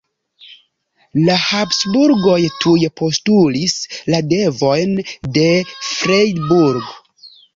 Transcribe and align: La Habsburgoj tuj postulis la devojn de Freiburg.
La 1.27 1.35
Habsburgoj 1.41 2.37
tuj 2.63 2.79
postulis 3.01 3.75
la 4.13 4.23
devojn 4.33 4.97
de 5.39 5.47
Freiburg. 5.91 6.91